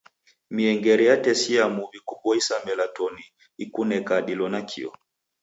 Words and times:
Miengere 0.55 1.03
yatesia 1.11 1.63
muw'i 1.75 1.99
kuboisa 2.07 2.55
melatoni 2.65 3.23
ekuneka 3.63 4.15
dilo 4.27 4.45
nakio. 4.53 4.91